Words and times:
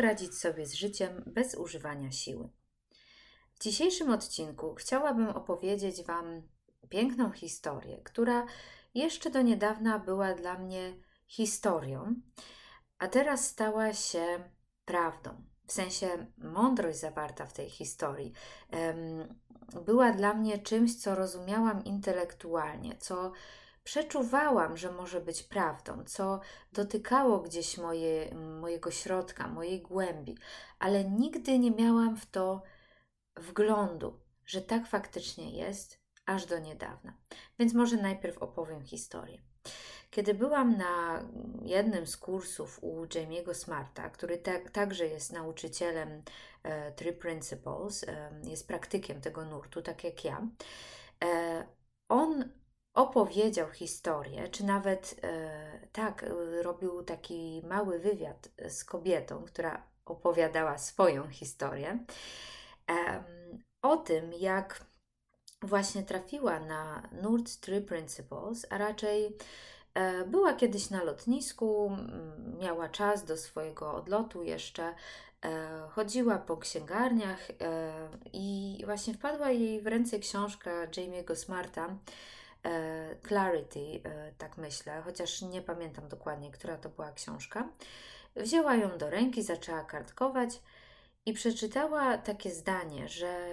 radzić 0.00 0.38
sobie 0.38 0.66
z 0.66 0.74
życiem 0.74 1.22
bez 1.26 1.54
używania 1.54 2.12
siły. 2.12 2.48
W 3.54 3.62
dzisiejszym 3.62 4.10
odcinku 4.10 4.74
chciałabym 4.74 5.28
opowiedzieć 5.28 6.02
Wam 6.04 6.42
piękną 6.88 7.30
historię, 7.30 8.00
która 8.04 8.46
jeszcze 8.94 9.30
do 9.30 9.42
niedawna 9.42 9.98
była 9.98 10.34
dla 10.34 10.58
mnie 10.58 10.96
historią, 11.26 12.14
a 12.98 13.08
teraz 13.08 13.48
stała 13.48 13.92
się 13.92 14.50
prawdą. 14.84 15.44
W 15.66 15.72
sensie 15.72 16.26
mądrość 16.38 16.98
zawarta 16.98 17.46
w 17.46 17.52
tej 17.52 17.70
historii 17.70 18.32
była 19.86 20.12
dla 20.12 20.34
mnie 20.34 20.58
czymś, 20.58 20.96
co 20.96 21.14
rozumiałam 21.14 21.84
intelektualnie, 21.84 22.96
co 22.98 23.32
przeczuwałam, 23.90 24.76
że 24.76 24.92
może 24.92 25.20
być 25.20 25.42
prawdą, 25.42 26.04
co 26.04 26.40
dotykało 26.72 27.38
gdzieś 27.38 27.78
moje, 27.78 28.34
mojego 28.34 28.90
środka, 28.90 29.48
mojej 29.48 29.80
głębi, 29.80 30.38
ale 30.78 31.04
nigdy 31.04 31.58
nie 31.58 31.70
miałam 31.70 32.16
w 32.16 32.26
to 32.26 32.62
wglądu, 33.36 34.20
że 34.46 34.62
tak 34.62 34.86
faktycznie 34.86 35.50
jest, 35.50 36.00
aż 36.26 36.46
do 36.46 36.58
niedawna. 36.58 37.12
Więc 37.58 37.74
może 37.74 37.96
najpierw 37.96 38.38
opowiem 38.38 38.82
historię. 38.82 39.42
Kiedy 40.10 40.34
byłam 40.34 40.76
na 40.76 41.24
jednym 41.62 42.06
z 42.06 42.16
kursów 42.16 42.78
u 42.82 43.04
Jamie'ego 43.04 43.54
Smarta, 43.54 44.10
który 44.10 44.38
tak, 44.38 44.70
także 44.70 45.06
jest 45.06 45.32
nauczycielem 45.32 46.22
e, 46.62 46.92
Three 46.92 47.12
Principles, 47.12 48.04
e, 48.04 48.30
jest 48.44 48.68
praktykiem 48.68 49.20
tego 49.20 49.44
nurtu, 49.44 49.82
tak 49.82 50.04
jak 50.04 50.24
ja, 50.24 50.46
e, 51.24 51.66
on 52.08 52.59
opowiedział 52.94 53.70
historię, 53.70 54.48
czy 54.48 54.64
nawet 54.64 55.16
e, 55.22 55.88
tak, 55.92 56.22
e, 56.22 56.62
robił 56.62 57.02
taki 57.02 57.62
mały 57.64 57.98
wywiad 57.98 58.48
z 58.68 58.84
kobietą, 58.84 59.44
która 59.44 59.82
opowiadała 60.04 60.78
swoją 60.78 61.28
historię, 61.28 61.98
e, 62.90 63.24
o 63.82 63.96
tym, 63.96 64.32
jak 64.32 64.84
właśnie 65.62 66.02
trafiła 66.02 66.60
na 66.60 67.08
Nord 67.22 67.56
Tree 67.60 67.80
Principles, 67.80 68.66
a 68.70 68.78
raczej 68.78 69.36
e, 69.94 70.24
była 70.24 70.52
kiedyś 70.52 70.90
na 70.90 71.04
lotnisku, 71.04 71.96
miała 72.60 72.88
czas 72.88 73.24
do 73.24 73.36
swojego 73.36 73.94
odlotu 73.94 74.42
jeszcze, 74.42 74.94
e, 75.44 75.88
chodziła 75.90 76.38
po 76.38 76.56
księgarniach 76.56 77.50
e, 77.50 77.92
i 78.32 78.78
właśnie 78.84 79.14
wpadła 79.14 79.50
jej 79.50 79.80
w 79.80 79.86
ręce 79.86 80.18
książka 80.18 80.86
Jamie'ego 80.86 81.36
Smarta, 81.36 81.96
Clarity, 83.28 84.00
e, 84.04 84.32
tak 84.38 84.58
myślę, 84.58 85.02
chociaż 85.04 85.42
nie 85.42 85.62
pamiętam 85.62 86.08
dokładnie, 86.08 86.50
która 86.50 86.76
to 86.76 86.88
była 86.88 87.12
książka. 87.12 87.68
Wzięła 88.36 88.74
ją 88.74 88.98
do 88.98 89.10
ręki, 89.10 89.42
zaczęła 89.42 89.84
kartkować 89.84 90.62
i 91.26 91.32
przeczytała 91.32 92.18
takie 92.18 92.50
zdanie, 92.50 93.08
że, 93.08 93.48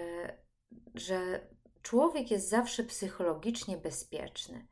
że 0.94 1.40
człowiek 1.82 2.30
jest 2.30 2.48
zawsze 2.48 2.84
psychologicznie 2.84 3.76
bezpieczny. 3.76 4.66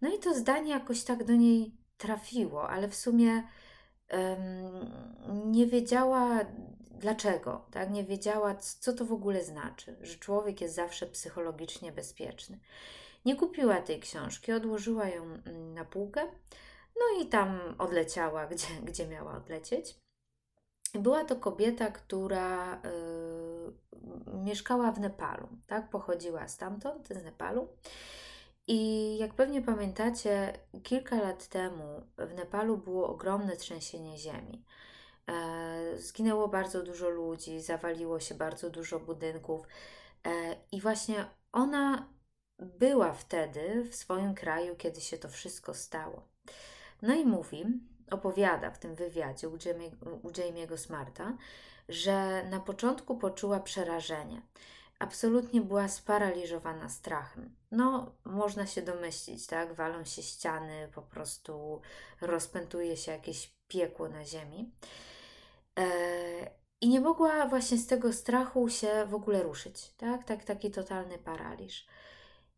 No 0.00 0.14
i 0.14 0.18
to 0.18 0.34
zdanie 0.34 0.70
jakoś 0.70 1.04
tak 1.04 1.24
do 1.24 1.32
niej 1.32 1.76
trafiło, 1.96 2.68
ale 2.68 2.88
w 2.88 2.94
sumie 2.94 3.42
um, 4.12 5.52
nie 5.52 5.66
wiedziała 5.66 6.40
dlaczego, 6.90 7.66
tak? 7.70 7.90
Nie 7.90 8.04
wiedziała, 8.04 8.54
co 8.54 8.92
to 8.92 9.04
w 9.04 9.12
ogóle 9.12 9.44
znaczy, 9.44 9.96
że 10.00 10.14
człowiek 10.14 10.60
jest 10.60 10.74
zawsze 10.74 11.06
psychologicznie 11.06 11.92
bezpieczny. 11.92 12.58
Nie 13.26 13.36
kupiła 13.36 13.80
tej 13.80 14.00
książki, 14.00 14.52
odłożyła 14.52 15.08
ją 15.08 15.24
mm, 15.24 15.72
na 15.72 15.84
półkę, 15.84 16.26
no 16.96 17.22
i 17.22 17.26
tam 17.26 17.60
odleciała, 17.78 18.46
gdzie, 18.52 18.66
gdzie 18.82 19.06
miała 19.06 19.36
odlecieć. 19.36 19.94
Była 20.94 21.24
to 21.24 21.36
kobieta, 21.36 21.90
która 21.90 22.74
y, 22.74 22.78
mieszkała 24.44 24.92
w 24.92 25.00
Nepalu, 25.00 25.48
tak? 25.66 25.90
Pochodziła 25.90 26.48
stamtąd, 26.48 27.08
z 27.08 27.24
Nepalu. 27.24 27.68
I 28.66 29.18
jak 29.18 29.34
pewnie 29.34 29.62
pamiętacie, 29.62 30.52
kilka 30.82 31.16
lat 31.16 31.48
temu 31.48 32.02
w 32.18 32.34
Nepalu 32.34 32.78
było 32.78 33.08
ogromne 33.08 33.56
trzęsienie 33.56 34.18
ziemi. 34.18 34.64
E, 35.30 35.98
zginęło 35.98 36.48
bardzo 36.48 36.82
dużo 36.82 37.08
ludzi, 37.08 37.60
zawaliło 37.60 38.20
się 38.20 38.34
bardzo 38.34 38.70
dużo 38.70 39.00
budynków. 39.00 39.66
E, 40.26 40.56
I 40.72 40.80
właśnie 40.80 41.26
ona 41.52 42.15
była 42.58 43.12
wtedy 43.12 43.84
w 43.90 43.94
swoim 43.94 44.34
kraju, 44.34 44.76
kiedy 44.76 45.00
się 45.00 45.18
to 45.18 45.28
wszystko 45.28 45.74
stało. 45.74 46.22
No 47.02 47.14
i 47.14 47.24
mówi, 47.24 47.66
opowiada 48.10 48.70
w 48.70 48.78
tym 48.78 48.94
wywiadzie 48.94 49.48
u, 49.48 49.58
Jamie, 49.64 49.90
u 50.22 50.30
Jamie'ego 50.30 50.76
Smarta, 50.76 51.36
że 51.88 52.44
na 52.50 52.60
początku 52.60 53.16
poczuła 53.18 53.60
przerażenie. 53.60 54.42
Absolutnie 54.98 55.60
była 55.60 55.88
sparaliżowana 55.88 56.88
strachem. 56.88 57.54
No, 57.70 58.12
można 58.24 58.66
się 58.66 58.82
domyślić, 58.82 59.46
tak? 59.46 59.74
Walą 59.74 60.04
się 60.04 60.22
ściany, 60.22 60.88
po 60.94 61.02
prostu 61.02 61.80
rozpętuje 62.20 62.96
się 62.96 63.12
jakieś 63.12 63.54
piekło 63.68 64.08
na 64.08 64.24
ziemi. 64.24 64.70
E, 65.78 65.86
I 66.80 66.88
nie 66.88 67.00
mogła 67.00 67.46
właśnie 67.46 67.78
z 67.78 67.86
tego 67.86 68.12
strachu 68.12 68.68
się 68.68 69.06
w 69.08 69.14
ogóle 69.14 69.42
ruszyć, 69.42 69.90
tak? 69.96 70.24
tak 70.24 70.44
taki 70.44 70.70
totalny 70.70 71.18
paraliż. 71.18 71.86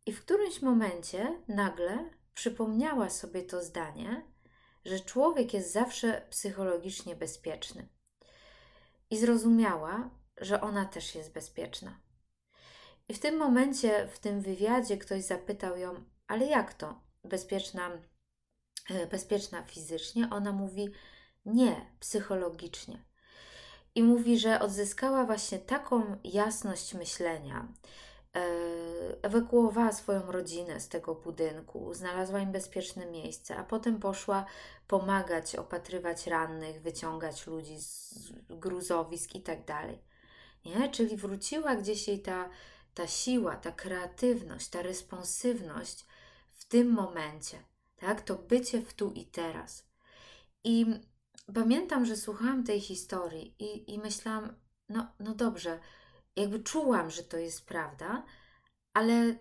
I 0.05 0.13
w 0.13 0.21
którymś 0.21 0.61
momencie 0.61 1.41
nagle 1.47 2.09
przypomniała 2.33 3.09
sobie 3.09 3.43
to 3.43 3.63
zdanie, 3.63 4.25
że 4.85 4.99
człowiek 4.99 5.53
jest 5.53 5.73
zawsze 5.73 6.27
psychologicznie 6.29 7.15
bezpieczny. 7.15 7.87
I 9.09 9.17
zrozumiała, 9.17 10.09
że 10.37 10.61
ona 10.61 10.85
też 10.85 11.15
jest 11.15 11.33
bezpieczna. 11.33 11.99
I 13.09 13.13
w 13.13 13.19
tym 13.19 13.37
momencie, 13.37 14.07
w 14.07 14.19
tym 14.19 14.41
wywiadzie, 14.41 14.97
ktoś 14.97 15.23
zapytał 15.23 15.77
ją, 15.77 16.03
ale 16.27 16.45
jak 16.45 16.73
to? 16.73 17.01
Bezpieczna, 17.23 17.91
e, 18.89 19.07
bezpieczna 19.07 19.63
fizycznie? 19.63 20.27
Ona 20.31 20.51
mówi, 20.51 20.89
nie, 21.45 21.85
psychologicznie. 21.99 23.03
I 23.95 24.03
mówi, 24.03 24.39
że 24.39 24.59
odzyskała 24.59 25.25
właśnie 25.25 25.59
taką 25.59 26.19
jasność 26.23 26.93
myślenia, 26.93 27.67
ewakuowała 29.21 29.91
swoją 29.91 30.31
rodzinę 30.31 30.79
z 30.79 30.89
tego 30.89 31.15
budynku, 31.15 31.93
znalazła 31.93 32.39
im 32.39 32.51
bezpieczne 32.51 33.05
miejsce, 33.05 33.57
a 33.57 33.63
potem 33.63 33.99
poszła 33.99 34.45
pomagać, 34.87 35.55
opatrywać 35.55 36.27
rannych, 36.27 36.81
wyciągać 36.81 37.47
ludzi 37.47 37.79
z 37.79 38.13
gruzowisk 38.49 39.35
i 39.35 39.41
tak 39.41 39.65
dalej. 39.65 39.99
Nie? 40.65 40.89
Czyli 40.89 41.17
wróciła 41.17 41.75
gdzieś 41.75 42.07
jej 42.07 42.21
ta, 42.21 42.49
ta 42.93 43.07
siła, 43.07 43.55
ta 43.55 43.71
kreatywność, 43.71 44.67
ta 44.67 44.81
responsywność 44.81 46.05
w 46.51 46.65
tym 46.65 46.91
momencie, 46.91 47.57
tak? 47.97 48.21
To 48.21 48.35
bycie 48.35 48.81
w 48.81 48.93
tu 48.93 49.11
i 49.11 49.25
teraz. 49.25 49.87
I 50.63 50.85
pamiętam, 51.53 52.05
że 52.05 52.15
słuchałam 52.15 52.63
tej 52.63 52.81
historii 52.81 53.55
i, 53.59 53.93
i 53.93 53.99
myślałam, 53.99 54.55
no, 54.89 55.07
no 55.19 55.33
dobrze, 55.33 55.79
jakby 56.39 56.59
czułam, 56.59 57.11
że 57.11 57.23
to 57.23 57.37
jest 57.37 57.65
prawda, 57.65 58.25
ale 58.93 59.35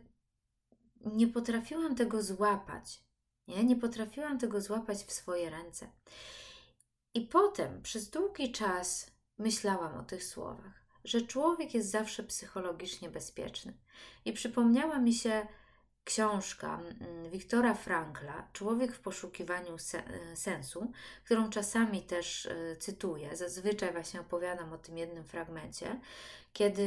nie 1.00 1.28
potrafiłam 1.28 1.94
tego 1.94 2.22
złapać. 2.22 3.04
Nie, 3.48 3.64
nie 3.64 3.76
potrafiłam 3.76 4.38
tego 4.38 4.60
złapać 4.60 4.98
w 4.98 5.12
swoje 5.12 5.50
ręce. 5.50 5.91
I 7.14 7.20
potem 7.20 7.82
przez 7.82 8.10
długi 8.10 8.53
czas 8.53 9.11
myślałam 9.38 9.96
o 9.96 10.05
tych 10.05 10.25
słowach, 10.25 10.84
że 11.05 11.23
człowiek 11.23 11.75
jest 11.75 11.90
zawsze 11.90 12.23
psychologicznie 12.23 13.11
bezpieczny. 13.11 13.76
I 14.25 14.32
przypomniała 14.32 14.99
mi 14.99 15.14
się 15.14 15.46
książka 16.08 16.81
mm, 17.00 17.31
Wiktora 17.31 17.75
Frankla, 17.75 18.49
Człowiek 18.52 18.93
w 18.93 19.00
poszukiwaniu 19.00 19.75
e, 19.75 20.37
sensu, 20.37 20.93
którą 21.25 21.50
czasami 21.50 22.02
też 22.02 22.46
e, 22.46 22.76
cytuję. 22.76 23.37
Zazwyczaj 23.37 23.93
właśnie 23.93 24.20
opowiadam 24.20 24.72
o 24.72 24.78
tym 24.78 24.99
jednym 24.99 25.25
fragmencie, 25.25 26.00
kiedy, 26.52 26.87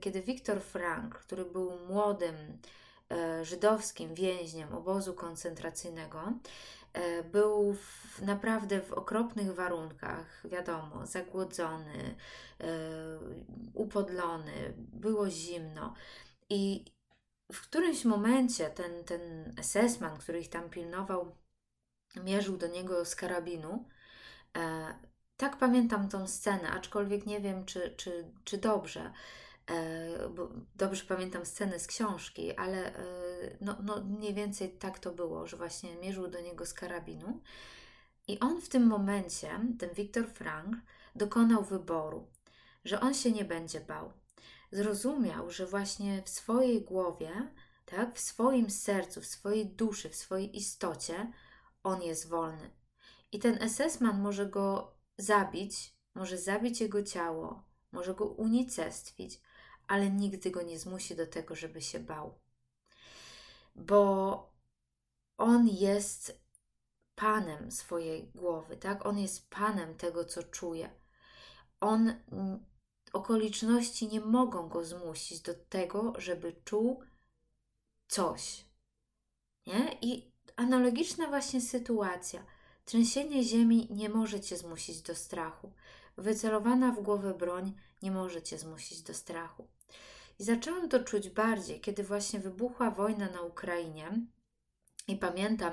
kiedy 0.00 0.22
Wiktor 0.22 0.60
Frank, 0.60 1.14
który 1.14 1.44
był 1.44 1.72
młodym 1.88 2.34
e, 3.10 3.44
żydowskim 3.44 4.14
więźniem 4.14 4.74
obozu 4.74 5.14
koncentracyjnego, 5.14 6.32
był 7.32 7.74
w, 7.74 8.22
naprawdę 8.22 8.80
w 8.80 8.92
okropnych 8.92 9.54
warunkach, 9.54 10.42
wiadomo, 10.44 11.06
zagłodzony, 11.06 12.14
upodlony, 13.74 14.74
było 14.76 15.30
zimno. 15.30 15.94
I, 16.48 16.84
w 17.52 17.60
którymś 17.60 18.04
momencie 18.04 18.70
ten, 18.70 19.04
ten 19.04 19.54
SS-man, 19.62 20.18
który 20.18 20.40
ich 20.40 20.50
tam 20.50 20.70
pilnował, 20.70 21.36
mierzył 22.24 22.56
do 22.56 22.66
niego 22.66 23.04
z 23.04 23.16
karabinu. 23.16 23.84
E, 24.56 24.94
tak 25.36 25.58
pamiętam 25.58 26.08
tą 26.08 26.26
scenę, 26.28 26.70
aczkolwiek 26.70 27.26
nie 27.26 27.40
wiem, 27.40 27.64
czy, 27.64 27.94
czy, 27.96 28.32
czy 28.44 28.58
dobrze. 28.58 29.12
E, 29.70 30.28
bo 30.28 30.48
dobrze 30.76 31.04
pamiętam 31.04 31.46
scenę 31.46 31.78
z 31.78 31.86
książki, 31.86 32.56
ale 32.56 32.96
e, 32.96 33.02
no, 33.60 33.76
no 33.82 34.04
mniej 34.04 34.34
więcej 34.34 34.70
tak 34.70 34.98
to 34.98 35.12
było, 35.12 35.46
że 35.46 35.56
właśnie 35.56 35.96
mierzył 35.96 36.28
do 36.28 36.40
niego 36.40 36.66
z 36.66 36.74
karabinu. 36.74 37.40
I 38.28 38.40
on 38.40 38.60
w 38.60 38.68
tym 38.68 38.86
momencie, 38.86 39.60
ten 39.78 39.90
Viktor 39.90 40.26
Frank, 40.26 40.76
dokonał 41.14 41.64
wyboru, 41.64 42.26
że 42.84 43.00
on 43.00 43.14
się 43.14 43.32
nie 43.32 43.44
będzie 43.44 43.80
bał. 43.80 44.12
Zrozumiał, 44.72 45.50
że 45.50 45.66
właśnie 45.66 46.22
w 46.22 46.28
swojej 46.28 46.82
głowie, 46.82 47.52
tak, 47.84 48.16
w 48.16 48.20
swoim 48.20 48.70
sercu, 48.70 49.20
w 49.20 49.26
swojej 49.26 49.66
duszy, 49.66 50.08
w 50.08 50.16
swojej 50.16 50.56
istocie 50.56 51.32
on 51.82 52.02
jest 52.02 52.28
wolny. 52.28 52.70
I 53.32 53.38
ten 53.38 53.68
SS-man 53.68 54.20
może 54.20 54.46
go 54.46 54.96
zabić, 55.18 55.96
może 56.14 56.38
zabić 56.38 56.80
jego 56.80 57.02
ciało, 57.02 57.64
może 57.92 58.14
go 58.14 58.24
unicestwić, 58.24 59.40
ale 59.88 60.10
nigdy 60.10 60.50
go 60.50 60.62
nie 60.62 60.78
zmusi 60.78 61.16
do 61.16 61.26
tego, 61.26 61.54
żeby 61.54 61.80
się 61.80 62.00
bał. 62.00 62.38
Bo 63.74 64.52
on 65.38 65.68
jest 65.68 66.40
panem 67.14 67.70
swojej 67.70 68.28
głowy, 68.34 68.76
tak? 68.76 69.06
On 69.06 69.18
jest 69.18 69.50
panem 69.50 69.94
tego, 69.94 70.24
co 70.24 70.42
czuje. 70.42 70.90
On, 71.80 72.14
okoliczności 73.12 74.08
nie 74.08 74.20
mogą 74.20 74.68
go 74.68 74.84
zmusić 74.84 75.40
do 75.40 75.54
tego, 75.54 76.12
żeby 76.18 76.52
czuł 76.64 77.02
coś. 78.08 78.64
Nie? 79.66 79.98
I 80.02 80.32
analogiczna 80.56 81.26
właśnie 81.26 81.60
sytuacja. 81.60 82.44
Trzęsienie 82.84 83.44
ziemi 83.44 83.88
nie 83.90 84.08
może 84.08 84.40
cię 84.40 84.56
zmusić 84.56 85.02
do 85.02 85.14
strachu. 85.14 85.72
Wycelowana 86.16 86.92
w 86.92 87.02
głowę 87.02 87.34
broń 87.34 87.74
nie 88.02 88.10
może 88.10 88.42
cię 88.42 88.58
zmusić 88.58 89.02
do 89.02 89.14
strachu. 89.14 89.68
I 90.38 90.44
zaczęłam 90.44 90.88
to 90.88 91.04
czuć 91.04 91.30
bardziej, 91.30 91.80
kiedy 91.80 92.04
właśnie 92.04 92.40
wybuchła 92.40 92.90
wojna 92.90 93.30
na 93.30 93.40
Ukrainie. 93.42 94.26
I 95.08 95.16
pamiętam, 95.16 95.72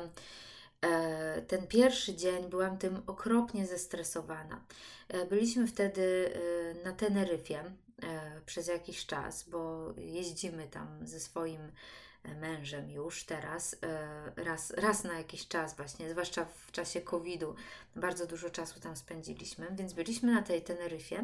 ten 1.47 1.67
pierwszy 1.67 2.15
dzień 2.15 2.49
byłam 2.49 2.77
tym 2.77 3.01
okropnie 3.07 3.67
zestresowana. 3.67 4.61
E, 5.07 5.25
byliśmy 5.25 5.67
wtedy 5.67 6.33
e, 6.33 6.83
na 6.83 6.93
Teneryfie 6.93 7.63
przez 8.45 8.67
jakiś 8.67 9.05
czas, 9.05 9.49
bo 9.49 9.93
jeździmy 9.97 10.67
tam 10.67 11.07
ze 11.07 11.19
swoim 11.19 11.71
mężem 12.35 12.91
już 12.91 13.23
teraz, 13.23 13.75
raz, 14.35 14.71
raz 14.71 15.03
na 15.03 15.17
jakiś 15.17 15.47
czas 15.47 15.75
właśnie, 15.75 16.09
zwłaszcza 16.09 16.45
w 16.45 16.71
czasie 16.71 17.01
COVID-u. 17.01 17.55
Bardzo 17.95 18.27
dużo 18.27 18.49
czasu 18.49 18.79
tam 18.79 18.95
spędziliśmy, 18.95 19.67
więc 19.71 19.93
byliśmy 19.93 20.33
na 20.33 20.41
tej 20.41 20.61
Teneryfie 20.61 21.23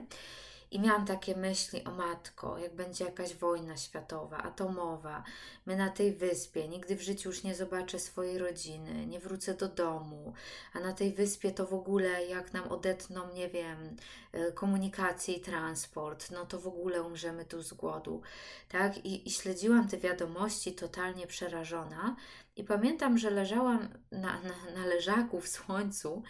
i 0.73 0.79
miałam 0.79 1.05
takie 1.05 1.35
myśli, 1.35 1.83
o 1.83 1.91
matko, 1.91 2.57
jak 2.57 2.75
będzie 2.75 3.05
jakaś 3.05 3.35
wojna 3.35 3.77
światowa, 3.77 4.37
atomowa, 4.37 5.23
my 5.65 5.75
na 5.75 5.89
tej 5.89 6.13
wyspie, 6.13 6.67
nigdy 6.67 6.95
w 6.95 7.01
życiu 7.01 7.29
już 7.29 7.43
nie 7.43 7.55
zobaczę 7.55 7.99
swojej 7.99 8.37
rodziny, 8.37 9.05
nie 9.05 9.19
wrócę 9.19 9.53
do 9.53 9.67
domu, 9.67 10.33
a 10.73 10.79
na 10.79 10.93
tej 10.93 11.13
wyspie 11.13 11.51
to 11.51 11.67
w 11.67 11.73
ogóle 11.73 12.25
jak 12.25 12.53
nam 12.53 12.67
odetną, 12.67 13.33
nie 13.33 13.49
wiem, 13.49 13.95
e, 14.31 14.51
komunikację 14.51 15.33
i 15.33 15.41
transport, 15.41 16.31
no 16.31 16.45
to 16.45 16.59
w 16.59 16.67
ogóle 16.67 17.03
umrzemy 17.03 17.45
tu 17.45 17.61
z 17.61 17.73
głodu, 17.73 18.21
tak? 18.69 19.05
I, 19.05 19.27
i 19.27 19.31
śledziłam 19.31 19.87
te 19.87 19.97
wiadomości 19.97 20.73
totalnie 20.73 21.27
przerażona. 21.27 22.15
I 22.55 22.63
pamiętam, 22.63 23.17
że 23.17 23.29
leżałam 23.29 23.89
na, 24.11 24.41
na, 24.41 24.73
na 24.75 24.85
leżaku 24.85 25.41
w 25.41 25.47
słońcu, 25.47 26.23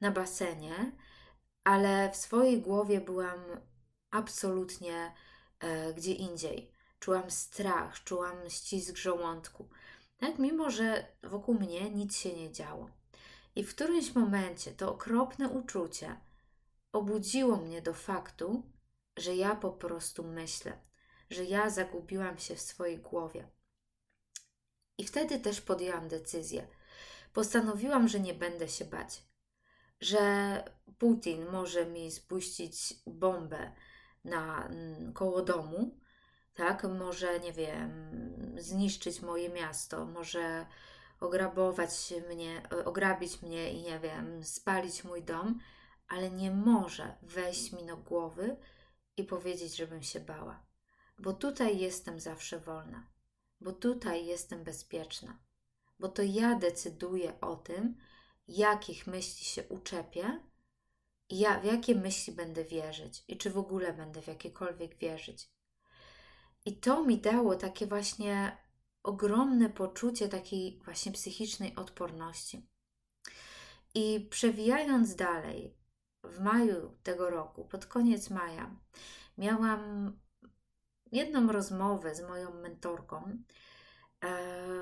na 0.00 0.10
basenie, 0.10 0.92
ale 1.64 2.10
w 2.10 2.16
swojej 2.16 2.62
głowie 2.62 3.00
byłam 3.00 3.40
absolutnie 4.10 5.12
e, 5.60 5.94
gdzie 5.94 6.12
indziej. 6.12 6.72
Czułam 6.98 7.30
strach, 7.30 8.04
czułam 8.04 8.50
ścisk 8.50 8.96
żołądku. 8.96 9.68
Tak, 10.18 10.38
mimo 10.38 10.70
że 10.70 11.06
wokół 11.22 11.54
mnie 11.54 11.90
nic 11.90 12.16
się 12.16 12.36
nie 12.36 12.52
działo. 12.52 12.90
I 13.56 13.64
w 13.64 13.74
którymś 13.74 14.14
momencie 14.14 14.72
to 14.72 14.92
okropne 14.92 15.48
uczucie 15.48 16.16
obudziło 16.92 17.56
mnie 17.56 17.82
do 17.82 17.94
faktu, 17.94 18.62
że 19.16 19.36
ja 19.36 19.56
po 19.56 19.70
prostu 19.70 20.24
myślę, 20.24 20.78
że 21.30 21.44
ja 21.44 21.70
zagubiłam 21.70 22.38
się 22.38 22.54
w 22.54 22.60
swojej 22.60 22.98
głowie. 22.98 23.48
I 24.98 25.04
wtedy 25.04 25.40
też 25.40 25.60
podjęłam 25.60 26.08
decyzję. 26.08 26.66
Postanowiłam, 27.32 28.08
że 28.08 28.20
nie 28.20 28.34
będę 28.34 28.68
się 28.68 28.84
bać, 28.84 29.22
że 30.00 30.64
Putin 30.98 31.46
może 31.46 31.86
mi 31.86 32.10
spuścić 32.10 32.94
bombę 33.06 33.72
na 34.24 34.66
mm, 34.66 35.12
koło 35.12 35.42
domu, 35.42 35.98
tak? 36.54 36.84
Może, 36.84 37.40
nie 37.40 37.52
wiem, 37.52 37.90
zniszczyć 38.58 39.22
moje 39.22 39.48
miasto, 39.48 40.04
może 40.04 40.66
ograbować 41.20 42.14
mnie, 42.28 42.62
ograbić 42.84 43.42
mnie 43.42 43.72
i 43.72 43.82
nie 43.82 44.00
wiem, 44.00 44.44
spalić 44.44 45.04
mój 45.04 45.22
dom, 45.22 45.60
ale 46.08 46.30
nie 46.30 46.50
może 46.50 47.16
wejść 47.22 47.72
mi 47.72 47.86
do 47.86 47.96
głowy 47.96 48.56
i 49.16 49.24
powiedzieć, 49.24 49.76
żebym 49.76 50.02
się 50.02 50.20
bała. 50.20 50.66
Bo 51.18 51.32
tutaj 51.32 51.78
jestem 51.78 52.20
zawsze 52.20 52.60
wolna, 52.60 53.06
bo 53.60 53.72
tutaj 53.72 54.26
jestem 54.26 54.64
bezpieczna, 54.64 55.38
bo 55.98 56.08
to 56.08 56.22
ja 56.22 56.54
decyduję 56.54 57.40
o 57.40 57.56
tym, 57.56 57.96
jakich 58.48 59.06
myśli 59.06 59.44
się 59.44 59.68
uczepię 59.68 60.40
ja 61.30 61.60
w 61.60 61.64
jakie 61.64 61.94
myśli 61.94 62.32
będę 62.32 62.64
wierzyć 62.64 63.24
i 63.28 63.36
czy 63.36 63.50
w 63.50 63.58
ogóle 63.58 63.92
będę 63.92 64.22
w 64.22 64.26
jakiekolwiek 64.26 64.96
wierzyć. 64.96 65.50
I 66.64 66.76
to 66.76 67.04
mi 67.04 67.18
dało 67.18 67.56
takie 67.56 67.86
właśnie 67.86 68.56
ogromne 69.02 69.70
poczucie 69.70 70.28
takiej 70.28 70.80
właśnie 70.84 71.12
psychicznej 71.12 71.76
odporności. 71.76 72.68
I 73.94 74.28
przewijając 74.30 75.14
dalej, 75.14 75.76
w 76.24 76.40
maju 76.40 76.96
tego 77.02 77.30
roku, 77.30 77.64
pod 77.64 77.86
koniec 77.86 78.30
maja, 78.30 78.76
miałam 79.38 80.12
jedną 81.12 81.52
rozmowę 81.52 82.14
z 82.14 82.20
moją 82.22 82.54
mentorką. 82.54 83.38
E, 84.24 84.36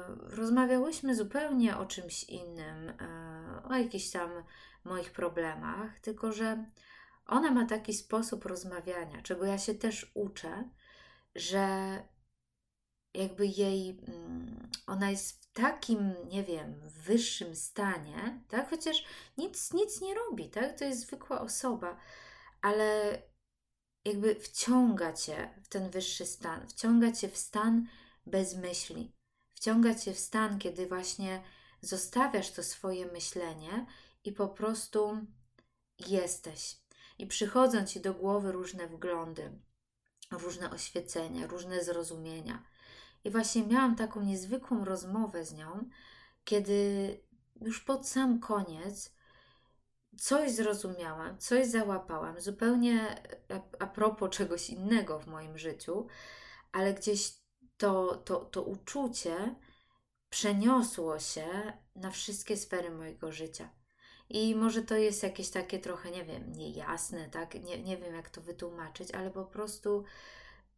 rozmawiałyśmy 0.09 1.15
zupełnie 1.15 1.77
o 1.77 1.87
czymś 1.87 2.25
innym, 2.25 2.89
e, 2.89 3.63
o 3.69 3.75
jakichś 3.75 4.11
tam 4.11 4.31
moich 4.85 5.13
problemach, 5.13 6.01
tylko 6.01 6.33
że 6.33 6.65
ona 7.27 7.51
ma 7.51 7.67
taki 7.67 7.95
sposób 7.95 8.45
rozmawiania, 8.45 9.23
czego 9.23 9.45
ja 9.45 9.59
się 9.59 9.75
też 9.75 10.11
uczę, 10.15 10.69
że 11.35 11.99
jakby 13.15 13.47
jej, 13.47 14.01
mm, 14.09 14.71
ona 14.87 15.11
jest 15.11 15.43
w 15.43 15.53
takim, 15.53 16.15
nie 16.29 16.45
wiem, 16.45 16.81
wyższym 16.87 17.57
stanie, 17.57 18.43
tak? 18.49 18.71
Chociaż 18.71 19.05
nic, 19.39 19.73
nic 19.73 20.01
nie 20.01 20.15
robi, 20.15 20.51
tak? 20.51 20.79
To 20.79 20.85
jest 20.85 21.01
zwykła 21.01 21.41
osoba, 21.41 21.97
ale 22.63 23.19
jakby 24.05 24.35
wciąga 24.35 25.13
cię 25.13 25.55
w 25.63 25.69
ten 25.69 25.91
wyższy 25.91 26.27
stan, 26.27 26.69
wciąga 26.69 27.13
cię 27.13 27.29
w 27.29 27.37
stan 27.37 27.87
bez 28.27 28.57
myśli, 28.57 29.13
wciąga 29.55 29.95
cię 29.95 30.15
w 30.15 30.19
stan, 30.19 30.59
kiedy 30.59 30.87
właśnie 30.87 31.43
zostawiasz 31.81 32.51
to 32.51 32.63
swoje 32.63 33.07
myślenie 33.07 33.87
i 34.25 34.33
po 34.33 34.49
prostu 34.49 35.27
jesteś. 36.09 36.77
I 37.19 37.27
przychodzą 37.27 37.85
ci 37.85 38.01
do 38.01 38.15
głowy 38.15 38.53
różne 38.53 38.87
wglądy, 38.87 39.59
różne 40.31 40.71
oświecenia, 40.71 41.47
różne 41.47 41.85
zrozumienia. 41.85 42.63
I 43.25 43.31
właśnie 43.31 43.67
miałam 43.67 43.97
taką 43.97 44.23
niezwykłą 44.23 44.85
rozmowę 44.85 45.45
z 45.45 45.55
nią, 45.55 45.89
kiedy 46.45 47.21
już 47.61 47.81
pod 47.81 48.09
sam 48.09 48.41
koniec 48.41 49.13
coś 50.19 50.53
zrozumiałam, 50.53 51.39
coś 51.39 51.67
załapałam, 51.67 52.41
zupełnie 52.41 53.23
a, 53.49 53.85
a 53.85 53.87
propos 53.87 54.31
czegoś 54.31 54.71
innego 54.71 55.21
w 55.21 55.27
moim 55.27 55.59
życiu, 55.59 56.07
ale 56.73 56.95
gdzieś 56.95 57.35
to, 57.77 58.17
to, 58.17 58.37
to 58.45 58.63
uczucie 58.63 59.55
przeniosło 60.31 61.19
się 61.19 61.73
na 61.97 62.11
wszystkie 62.11 62.57
sfery 62.57 62.91
mojego 62.91 63.33
życia. 63.33 63.78
I 64.31 64.55
może 64.55 64.83
to 64.83 64.97
jest 64.97 65.23
jakieś 65.23 65.51
takie 65.51 65.79
trochę, 65.79 66.11
nie 66.11 66.25
wiem, 66.25 66.53
niejasne, 66.53 67.29
tak? 67.29 67.55
Nie, 67.55 67.83
nie 67.83 67.97
wiem, 67.97 68.15
jak 68.15 68.31
to 68.31 68.41
wytłumaczyć, 68.41 69.11
ale 69.11 69.31
po 69.31 69.45
prostu 69.45 70.05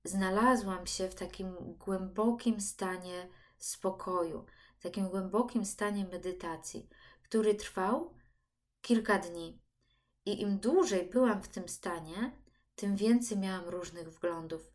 znalazłam 0.05 0.87
się 0.87 1.09
w 1.09 1.15
takim 1.15 1.55
głębokim 1.79 2.61
stanie 2.61 3.29
spokoju, 3.59 4.47
takim 4.81 5.09
głębokim 5.09 5.65
stanie 5.65 6.05
medytacji, 6.05 6.89
który 7.23 7.55
trwał 7.55 8.15
kilka 8.81 9.19
dni. 9.19 9.61
I 10.27 10.43
im 10.43 10.59
dłużej 10.59 11.11
byłam 11.11 11.43
w 11.43 11.49
tym 11.49 11.69
stanie, 11.69 12.33
tym 12.75 12.97
więcej 12.97 13.39
miałam 13.39 13.69
różnych 13.69 14.11
wglądów. 14.11 14.73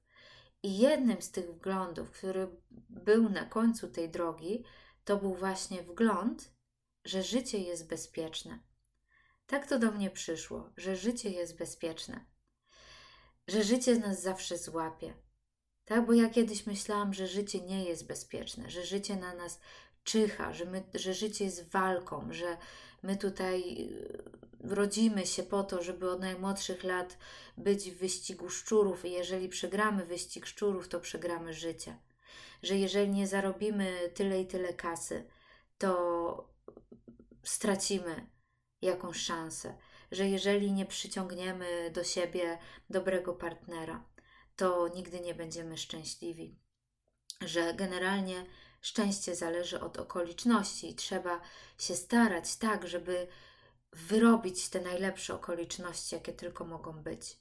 I 0.63 0.77
jednym 0.77 1.21
z 1.21 1.31
tych 1.31 1.53
wglądów, 1.53 2.11
który 2.11 2.47
był 2.89 3.29
na 3.29 3.45
końcu 3.45 3.87
tej 3.87 4.09
drogi, 4.09 4.63
to 5.03 5.17
był 5.17 5.33
właśnie 5.33 5.83
wgląd, 5.83 6.53
że 7.05 7.23
życie 7.23 7.59
jest 7.59 7.87
bezpieczne. 7.87 8.59
Tak 9.47 9.67
to 9.67 9.79
do 9.79 9.91
mnie 9.91 10.09
przyszło, 10.11 10.69
że 10.77 10.95
życie 10.95 11.29
jest 11.29 11.57
bezpieczne, 11.57 12.25
że 13.47 13.63
życie 13.63 13.99
nas 13.99 14.21
zawsze 14.21 14.57
złapie. 14.57 15.13
Tak, 15.85 16.05
bo 16.05 16.13
ja 16.13 16.29
kiedyś 16.29 16.65
myślałam, 16.65 17.13
że 17.13 17.27
życie 17.27 17.61
nie 17.61 17.85
jest 17.85 18.07
bezpieczne, 18.07 18.69
że 18.69 18.85
życie 18.85 19.15
na 19.15 19.35
nas 19.35 19.59
czyha, 20.03 20.53
że, 20.53 20.65
my, 20.65 20.83
że 20.93 21.13
życie 21.13 21.45
jest 21.45 21.69
walką, 21.69 22.27
że 22.33 22.57
my 23.03 23.17
tutaj 23.17 23.89
rodzimy 24.59 25.25
się 25.25 25.43
po 25.43 25.63
to, 25.63 25.83
żeby 25.83 26.11
od 26.11 26.19
najmłodszych 26.19 26.83
lat 26.83 27.17
być 27.57 27.91
w 27.91 27.97
wyścigu 27.97 28.49
szczurów 28.49 29.05
i 29.05 29.11
jeżeli 29.11 29.49
przegramy 29.49 30.05
wyścig 30.05 30.45
szczurów, 30.45 30.87
to 30.87 30.99
przegramy 30.99 31.53
życie. 31.53 31.99
Że 32.63 32.77
jeżeli 32.77 33.09
nie 33.09 33.27
zarobimy 33.27 34.11
tyle 34.13 34.41
i 34.41 34.47
tyle 34.47 34.73
kasy, 34.73 35.25
to 35.77 36.53
stracimy 37.43 38.34
jakąś 38.85 39.17
szansę. 39.17 39.77
Że 40.11 40.27
jeżeli 40.27 40.71
nie 40.71 40.85
przyciągniemy 40.85 41.91
do 41.91 42.03
siebie 42.03 42.57
dobrego 42.89 43.33
partnera, 43.33 44.03
to 44.55 44.87
nigdy 44.87 45.19
nie 45.19 45.35
będziemy 45.35 45.77
szczęśliwi. 45.77 46.59
Że 47.41 47.73
generalnie 47.73 48.45
szczęście 48.81 49.35
zależy 49.35 49.81
od 49.81 49.97
okoliczności 49.97 50.89
i 50.89 50.95
trzeba 50.95 51.41
się 51.77 51.95
starać 51.95 52.55
tak, 52.55 52.87
żeby 52.87 53.27
wyrobić 53.91 54.69
te 54.69 54.81
najlepsze 54.81 55.35
okoliczności, 55.35 56.15
jakie 56.15 56.33
tylko 56.33 56.65
mogą 56.65 57.03
być. 57.03 57.39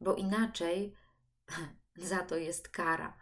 Bo 0.00 0.14
inaczej 0.14 0.96
za 1.96 2.18
to 2.18 2.36
jest 2.36 2.68
kara. 2.68 3.16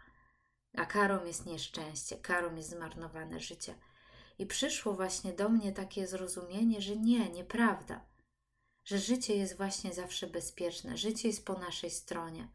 A 0.77 0.85
karą 0.85 1.25
jest 1.25 1.45
nieszczęście, 1.45 2.17
karą 2.17 2.55
jest 2.55 2.69
zmarnowane 2.69 3.39
życie. 3.39 3.75
I 4.39 4.45
przyszło 4.45 4.93
właśnie 4.93 5.33
do 5.33 5.49
mnie 5.49 5.71
takie 5.71 6.07
zrozumienie, 6.07 6.81
że 6.81 6.95
nie, 6.95 7.29
nieprawda. 7.29 8.05
Że 8.85 8.97
życie 8.97 9.35
jest 9.35 9.57
właśnie 9.57 9.93
zawsze 9.93 10.27
bezpieczne, 10.27 10.97
życie 10.97 11.27
jest 11.27 11.45
po 11.45 11.53
naszej 11.53 11.91
stronie. 11.91 12.47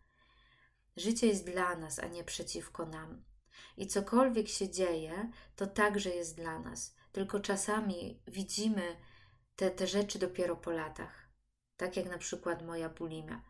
Życie 0.96 1.26
jest 1.26 1.46
dla 1.46 1.76
nas, 1.76 1.98
a 1.98 2.06
nie 2.06 2.24
przeciwko 2.24 2.86
nam. 2.86 3.24
I 3.76 3.86
cokolwiek 3.86 4.48
się 4.48 4.70
dzieje, 4.70 5.30
to 5.56 5.66
także 5.66 6.10
jest 6.10 6.36
dla 6.36 6.58
nas. 6.58 6.94
Tylko 7.12 7.40
czasami 7.40 8.22
widzimy 8.26 8.96
te, 9.56 9.70
te 9.70 9.86
rzeczy 9.86 10.18
dopiero 10.18 10.56
po 10.56 10.70
latach. 10.70 11.28
Tak 11.76 11.96
jak 11.96 12.06
na 12.06 12.18
przykład 12.18 12.66
moja 12.66 12.88
bulimia. 12.88 13.42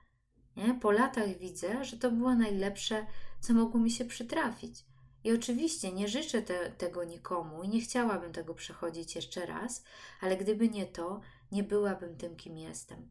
Nie? 0.56 0.75
Po 0.75 0.90
latach 0.90 1.38
widzę, 1.38 1.85
że 1.85 1.97
to 1.97 2.11
było 2.11 2.35
najlepsze, 2.35 3.06
co 3.40 3.54
mogło 3.54 3.80
mi 3.80 3.90
się 3.90 4.04
przytrafić. 4.04 4.85
I 5.28 5.32
oczywiście 5.32 5.92
nie 5.92 6.08
życzę 6.08 6.42
te, 6.42 6.70
tego 6.70 7.04
nikomu 7.04 7.62
i 7.62 7.68
nie 7.68 7.80
chciałabym 7.80 8.32
tego 8.32 8.54
przechodzić 8.54 9.16
jeszcze 9.16 9.47
raz, 9.47 9.85
ale 10.20 10.37
gdyby 10.37 10.68
nie 10.68 10.87
to, 10.87 11.20
nie 11.52 11.62
byłabym 11.62 12.16
tym, 12.16 12.37
kim 12.37 12.58
jestem. 12.58 13.11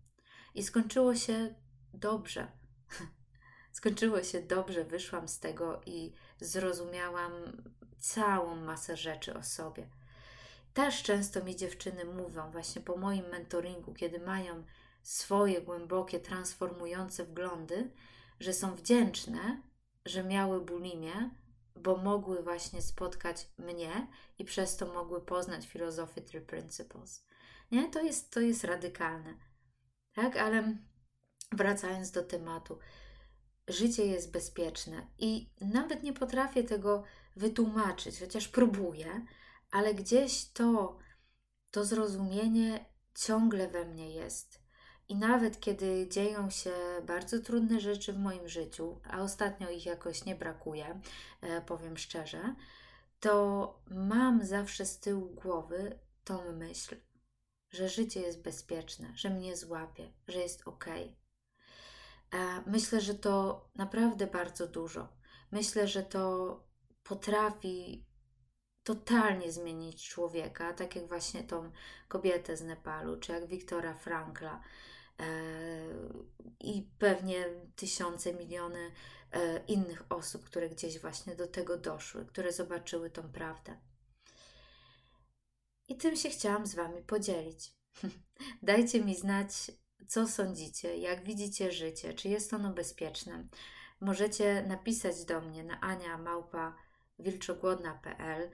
I 0.56 0.64
skończyło 0.64 1.16
się 1.16 1.56
dobrze. 1.94 2.52
skończyło 3.72 4.24
się 4.24 4.42
dobrze, 4.42 4.84
wyszłam 4.84 5.28
z 5.28 5.40
tego 5.40 5.82
i 5.86 6.14
zrozumiałam 6.40 7.32
całą 8.00 8.56
masę 8.56 8.98
rzeczy 8.98 9.34
o 9.34 9.44
sobie. 9.44 9.90
Też 10.74 11.04
często 11.04 11.44
mi 11.44 11.56
dziewczyny 11.56 12.06
mówią, 12.06 12.52
właśnie 12.52 12.82
po 12.82 12.98
moim 12.98 13.26
mentoringu, 13.30 13.94
kiedy 13.94 14.20
mają 14.20 14.64
swoje 15.04 15.62
głębokie, 15.62 16.20
transformujące 16.20 17.26
wglądy, 17.26 17.92
że 18.40 18.54
są 18.54 18.76
wdzięczne, 18.76 19.62
że 20.06 20.24
miały 20.24 20.62
bulimię, 20.62 21.32
bo 21.78 21.98
mogły 21.98 22.44
właśnie 22.44 22.82
spotkać 22.82 23.48
mnie 23.58 24.08
i 24.40 24.46
przez 24.46 24.78
to 24.78 24.94
mogły 24.94 25.22
poznać 25.22 25.68
filozofię 25.68 26.22
Three 26.22 26.42
Principles. 26.42 27.26
Nie? 27.72 27.90
To 27.90 28.02
jest, 28.02 28.32
to 28.32 28.40
jest 28.40 28.64
radykalne. 28.64 29.38
Tak, 30.14 30.38
ale 30.38 30.78
wracając 31.52 32.12
do 32.12 32.24
tematu, 32.24 32.80
życie 33.68 34.06
jest 34.06 34.32
bezpieczne 34.32 35.08
i 35.18 35.50
nawet 35.62 36.04
nie 36.04 36.14
potrafię 36.14 36.64
tego 36.64 37.04
wytłumaczyć, 37.36 38.20
chociaż 38.20 38.48
próbuję, 38.48 39.26
ale 39.72 39.94
gdzieś 39.94 40.52
to, 40.52 40.98
to 41.72 41.86
zrozumienie 41.86 42.86
ciągle 43.16 43.68
we 43.68 43.86
mnie 43.86 44.12
jest. 44.12 44.67
I 45.10 45.16
nawet 45.16 45.60
kiedy 45.60 46.08
dzieją 46.10 46.50
się 46.50 46.72
bardzo 47.06 47.40
trudne 47.40 47.80
rzeczy 47.80 48.14
w 48.14 48.20
moim 48.20 48.50
życiu, 48.50 49.00
a 49.04 49.22
ostatnio 49.22 49.70
ich 49.70 49.86
jakoś 49.86 50.26
nie 50.26 50.36
brakuje, 50.36 51.02
e, 51.42 51.62
powiem 51.62 51.98
szczerze, 51.98 52.56
to 53.20 53.84
mam 53.90 54.46
zawsze 54.46 54.86
z 54.86 55.00
tyłu 55.00 55.30
głowy 55.30 56.00
tą 56.24 56.52
myśl, 56.52 56.96
że 57.70 57.90
życie 57.90 58.22
jest 58.22 58.42
bezpieczne, 58.42 59.12
że 59.16 59.30
mnie 59.30 59.58
złapie, 59.58 60.12
że 60.28 60.40
jest 60.40 60.68
ok. 60.68 60.86
E, 60.88 61.14
myślę, 62.66 63.02
że 63.02 63.16
to 63.16 63.66
naprawdę 63.76 64.28
bardzo 64.28 64.68
dużo. 64.68 65.08
Myślę, 65.52 65.88
że 65.88 66.04
to 66.04 66.64
potrafi 67.04 68.06
totalnie 68.84 69.52
zmienić 69.52 70.10
człowieka, 70.10 70.74
tak 70.74 70.96
jak 70.96 71.08
właśnie 71.08 71.44
tą 71.44 71.72
kobietę 72.08 72.58
z 72.58 72.62
Nepalu, 72.62 73.20
czy 73.20 73.32
jak 73.32 73.48
Wiktora 73.48 73.94
Frankla 73.94 74.62
i 76.60 76.90
pewnie 77.00 77.46
tysiące, 77.76 78.34
miliony 78.34 78.92
e, 79.32 79.66
innych 79.66 80.04
osób, 80.10 80.46
które 80.46 80.70
gdzieś 80.70 81.00
właśnie 81.00 81.36
do 81.36 81.48
tego 81.48 81.78
doszły, 81.78 82.26
które 82.26 82.54
zobaczyły 82.54 83.10
tą 83.10 83.32
prawdę. 83.32 83.78
I 85.88 85.98
tym 85.98 86.16
się 86.16 86.30
chciałam 86.30 86.68
z 86.68 86.76
Wami 86.76 87.02
podzielić. 87.02 87.74
Dajcie 88.64 89.04
mi 89.04 89.16
znać, 89.16 89.72
co 90.08 90.28
sądzicie, 90.28 90.98
jak 90.98 91.24
widzicie 91.24 91.72
życie, 91.72 92.14
czy 92.14 92.30
jest 92.30 92.54
ono 92.54 92.74
bezpieczne. 92.74 93.48
Możecie 94.02 94.64
napisać 94.68 95.26
do 95.26 95.42
mnie 95.42 95.64
na 95.64 95.82
aniamałpa.wilczogłodna.pl 95.82 98.52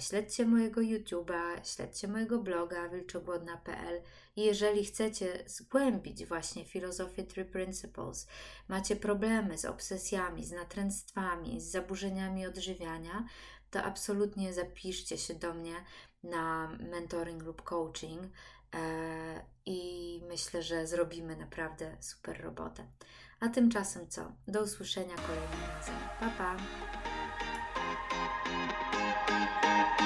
śledźcie 0.00 0.46
mojego 0.46 0.80
YouTube'a, 0.80 1.74
śledźcie 1.74 2.08
mojego 2.08 2.38
bloga 2.38 2.88
wilczogłodna.pl 2.88 4.02
jeżeli 4.44 4.84
chcecie 4.84 5.44
zgłębić 5.46 6.26
właśnie 6.26 6.64
filozofię 6.64 7.24
Three 7.24 7.44
Principles, 7.44 8.28
macie 8.68 8.96
problemy 8.96 9.58
z 9.58 9.64
obsesjami, 9.64 10.44
z 10.44 10.52
natręctwami, 10.52 11.60
z 11.60 11.70
zaburzeniami 11.70 12.46
odżywiania, 12.46 13.24
to 13.70 13.82
absolutnie 13.82 14.52
zapiszcie 14.52 15.18
się 15.18 15.34
do 15.34 15.54
mnie 15.54 15.84
na 16.22 16.68
mentoring 16.90 17.42
lub 17.42 17.62
coaching 17.62 18.22
e, 18.74 19.44
i 19.66 20.22
myślę, 20.28 20.62
że 20.62 20.86
zrobimy 20.86 21.36
naprawdę 21.36 21.96
super 22.00 22.40
robotę. 22.44 22.86
A 23.40 23.48
tymczasem 23.48 24.08
co? 24.08 24.32
Do 24.48 24.62
usłyszenia 24.62 25.14
kolejnym 25.14 25.70
razem. 25.76 25.94
Pa, 26.20 26.30
pa! 26.30 26.56